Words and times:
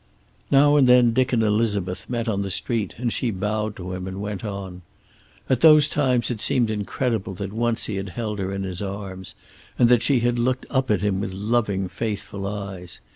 Now 0.49 0.77
and 0.77 0.89
then 0.89 1.13
Dick 1.13 1.31
and 1.31 1.43
Elizabeth 1.43 2.09
met 2.09 2.27
on 2.27 2.41
the 2.41 2.49
street, 2.49 2.95
and 2.97 3.13
she 3.13 3.29
bowed 3.29 3.75
to 3.75 3.93
him 3.93 4.07
and 4.07 4.19
went 4.19 4.43
on. 4.43 4.81
At 5.47 5.61
those 5.61 5.87
times 5.87 6.31
it 6.31 6.41
seemed 6.41 6.71
incredible 6.71 7.35
that 7.35 7.53
once 7.53 7.85
he 7.85 7.97
had 7.97 8.09
held 8.09 8.39
her 8.39 8.51
in 8.51 8.63
his 8.63 8.81
arms, 8.81 9.35
and 9.77 9.89
that 9.89 10.01
she 10.01 10.21
had 10.21 10.39
looked 10.39 10.65
up 10.71 10.89
at 10.89 11.01
him 11.01 11.19
with 11.21 11.33
loving, 11.33 11.87
faithful 11.87 12.47
eyes. 12.47 12.99